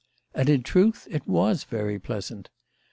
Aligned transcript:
And 0.33 0.49
in 0.49 0.63
truth 0.63 1.07
it 1.11 1.27
was 1.27 1.63
very 1.63 1.99
pleasant. 1.99 2.49